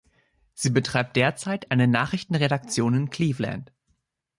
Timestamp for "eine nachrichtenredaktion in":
1.69-3.09